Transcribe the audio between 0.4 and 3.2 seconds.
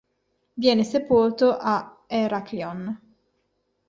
Viene sepolto a Heraklion.